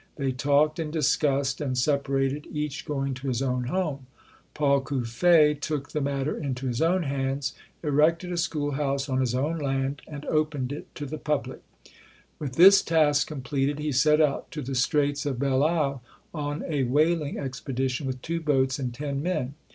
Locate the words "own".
3.39-3.65, 6.81-7.03, 9.35-9.59